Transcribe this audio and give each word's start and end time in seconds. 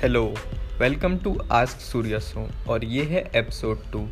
Hello 0.00 0.34
welcome 0.80 1.16
to 1.18 1.38
ask 1.52 1.80
Surya 1.80 2.20
so 2.20 2.48
और 2.68 2.84
ये 2.84 3.04
है 3.04 3.30
एपिसोड 3.34 3.78
टू 3.92 4.08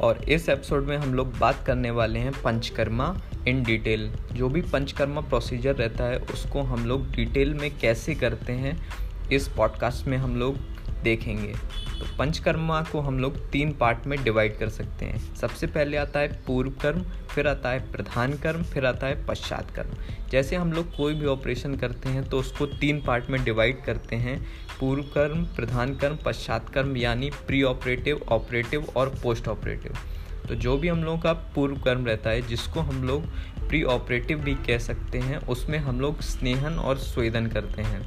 और 0.00 0.24
इस 0.24 0.48
एपिसोड 0.48 0.84
में 0.84 0.96
हम 0.96 1.14
लोग 1.14 1.38
बात 1.38 1.64
करने 1.66 1.90
वाले 1.90 2.18
हैं 2.18 2.32
पंचकर्मा 2.42 3.20
इन 3.48 3.62
डिटेल 3.62 4.12
जो 4.32 4.48
भी 4.48 4.62
पंचकर्मा 4.62 5.20
प्रोसीजर 5.20 5.74
रहता 5.74 6.04
है, 6.04 6.18
उसको 6.18 6.62
हम 6.62 6.86
लोग 6.86 7.10
डिटेल 7.10 7.54
में 7.54 7.78
कैसे 7.78 8.14
करते 8.14 8.52
हैं, 8.52 8.88
इस 9.32 9.48
पॉडकास्ट 9.48 10.06
में 10.06 10.18
हम 10.18 10.36
लोग 10.36 10.69
देखेंगे। 11.02 11.52
तो 11.98 12.06
पंचकर्मा 12.18 12.80
को 12.82 13.00
हम 13.00 13.18
लोग 13.18 13.36
तीन 13.50 13.72
पार्ट 13.72 14.06
में 14.06 14.22
डिवाइड 14.24 14.58
कर 14.58 14.68
सकते 14.68 15.04
हैं। 15.04 15.34
सबसे 15.36 15.66
पहले 15.66 15.96
आता 15.96 16.20
है 16.20 16.28
पूर्व 16.44 16.70
कर्म, 16.82 17.02
फिर 17.34 17.48
आता 17.48 17.70
है 17.70 17.90
प्रधान 17.92 18.32
कर्म, 18.38 18.62
फिर 18.62 18.86
आता 18.86 19.06
है 19.06 19.26
पश्चात 19.26 19.70
कर्म। 19.70 19.90
जैसे 20.30 20.56
हम 20.56 20.72
लोग 20.72 20.94
कोई 20.96 21.14
भी 21.14 21.26
ऑपरेशन 21.26 21.74
करते 21.76 22.08
हैं 22.08 22.24
तो 22.24 22.38
उसको 22.38 22.66
तीन 22.66 23.02
पार्ट 23.02 23.30
में 23.30 23.42
डिवाइड 23.44 23.84
करते 23.84 24.16
हैं। 24.16 24.40
पूर्व 24.80 25.02
कर्म, 25.14 25.44
प्रधान 25.46 25.94
कर्म, 25.96 26.18
पश्चात 26.24 26.68
कर्म, 26.68 26.96
यानी 26.96 27.30
प्री 27.46 27.62
ऑपरेटिव 27.62 28.24
ऑपरेटिव 28.28 28.86
और 28.96 29.14
पोस्ट 29.22 29.48
ऑपरेटिव 29.48 29.96
तो 30.48 30.54
जो 30.54 30.76
भी 30.76 30.88
हम 30.88 31.02
लोगों 31.04 31.18
का 31.18 31.32
पूर्व 31.54 31.76
कर्म 31.76 32.06
रहता 32.06 32.30
है, 32.30 32.42
जिसको 32.42 32.80
हम 32.80 33.02
लोग 33.04 33.24
प्री 33.68 33.82
ऑपरेटिव 33.82 34.38
भी 34.38 34.54
कह 34.56 34.78
सकते 34.78 35.18
हैं, 35.18 35.38
उसमें 35.46 35.78
हम 35.78 36.00
लोग 36.00 36.20
स्नेहन 36.20 36.78
और 36.78 36.98
स्वेदन 36.98 37.46
करते 37.46 37.82
हैं। 37.82 38.00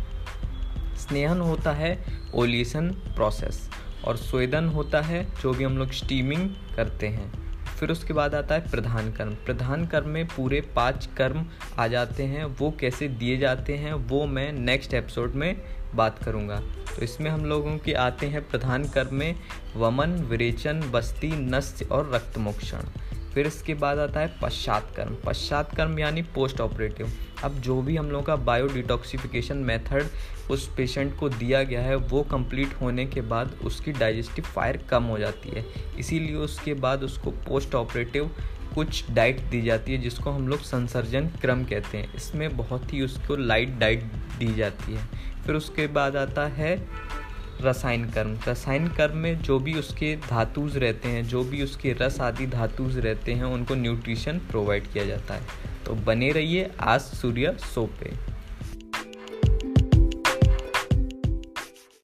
स्नेहन 1.04 1.42
होता 1.42 1.72
है 1.74 1.98
ओलिएशन 2.36 2.90
प्रोसेस, 3.16 3.70
और 4.06 4.18
स्वेदन 4.18 4.68
होता 4.70 5.02
है 5.02 5.24
जो 5.42 5.54
भी 5.54 5.64
हम 5.64 5.78
लोग 5.78 5.92
स्टीमिंग 5.92 6.50
करते 6.76 7.08
हैं। 7.08 7.32
फिर 7.74 7.92
उसके 7.92 8.14
बाद 8.14 8.36
आता 8.36 8.56
है 8.56 8.70
प्रधान 8.72 9.12
कर्म। 9.12 9.34
प्रधान 9.46 9.86
कर्म 9.88 10.10
में 10.10 10.26
पूरे 10.28 10.60
पाँच 10.76 11.10
कर्म 11.18 11.46
आ 11.80 11.88
जाते 11.88 12.24
हैं। 12.24 12.44
वो 12.60 12.72
कैसे 12.80 13.08
दिए 13.08 13.38
जाते 13.38 13.78
हैं, 13.78 13.94
वो 13.94 14.26
मैं 14.26 14.52
नेक्स्ट 14.54 14.94
एपिसोड 14.94 15.34
में 15.34 15.62
बात 15.96 16.24
करूँगा। 16.24 16.60
तो 16.96 17.02
इसमें 17.02 17.30
हम 17.32 17.46
लोगों 17.46 17.78
के 17.78 17.94
आते 17.94 18.28
हैं 18.28 18.48
प्रधान 18.50 18.88
कर्म 18.90 19.16
में 19.16 19.36
वमन, 19.76 20.12
विरेचन, 20.30 20.82
बस्ती, 20.92 21.32
नस्य 21.46 21.86
और 21.86 22.12
रक्तमोक्षण 22.14 22.90
फिर 23.34 23.48
इसके 23.48 23.74
बाद 23.74 24.00
आता 24.00 24.20
है 24.20 24.32
पश्चात 24.42 24.94
कर्म 24.96 25.16
पश्चात 25.26 25.76
कर्म 25.76 26.00
यानी 26.00 26.22
पोस्ट 26.36 26.62
ऑपरेटिव 26.62 27.12
अब 27.44 27.56
जो 27.62 27.82
भी 27.82 27.96
हम 27.98 28.10
लोगों 28.12 28.24
का 28.24 28.36
बायो 28.36 28.68
डिटॉक्सिफिकेशन 28.68 29.58
मेथड 29.60 30.08
उस 30.52 30.68
पेशेंट 30.78 31.16
को 31.20 31.30
दिया 31.30 31.62
गया 31.64 31.82
है, 31.82 31.96
वो 31.96 32.22
कंप्लीट 32.24 32.74
होने 32.82 33.06
के 33.06 33.22
बाद 33.24 33.58
उसकी 33.66 33.92
डाइजेस्टिव 33.92 34.46
फायर 34.46 34.78
कम 34.90 35.04
हो 35.04 35.18
जाती 35.18 35.50
है। 35.50 35.66
इसीलिए 36.00 36.36
उसके 36.36 36.74
बाद 36.76 37.04
उसको 37.04 37.32
पोस्ट 37.48 37.76
ऑपरेटिव 37.76 38.30
कुछ 38.76 39.12
डाइट 39.12 39.40
दी 39.42 39.62
जाती 39.62 39.94
है, 39.94 39.98
जिसको 39.98 40.30
हम 40.30 40.48
लोग 40.48 40.60
संसर्जन 40.60 41.28
क्रम 41.42 41.64
कहते 41.64 41.98
हैं। 41.98 42.14
इसमें 42.16 42.56
बहुत 42.58 42.94
ही 42.94 43.02
उसको 43.02 43.36
लाइट 43.36 43.78
डाइट 43.80 44.04
दी 44.40 44.54
जाती 44.56 44.94
है। 44.94 45.08
फिर 45.46 45.56
उसके 45.56 45.88
बाद 45.90 46.16
आता 46.16 46.48
है 46.48 46.76
रसायन 47.62 48.10
कर्म। 48.10 48.38
रसायन 48.48 48.88
कर्म 48.88 49.18
में 49.18 49.42
जो 49.42 49.60
भी 49.60 49.74
उसके 49.74 50.16
धातुज 50.16 50.78
रहते 50.78 51.10
हैं, 51.10 51.28
जो 51.28 51.44
भी 51.44 51.64
उसके 51.64 51.94
रस 51.94 52.22
आदि 52.22 52.48
धातुज 52.48 52.98
रहते 52.98 53.34
हैं, 53.34 53.44
उनको 53.44 53.76
न्यूट्रिशन 53.76 54.38
प्रोवाइड 54.38 54.88
किया 54.88 55.06
जाता 55.06 55.34
है। 55.34 55.42
तो 55.86 55.94
बने 55.94 56.32
रहिए 56.32 56.72
आज 56.80 57.02
सूर्य 57.02 57.58
सो 57.76 57.86
पे। 57.86 58.33